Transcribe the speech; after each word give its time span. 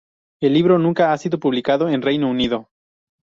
El 0.41 0.55
libro 0.55 0.79
nunca 0.79 1.13
ha 1.13 1.17
sido 1.19 1.39
publicado 1.39 1.87
en 1.87 2.01
Reino 2.01 2.27
Unido. 2.27 2.71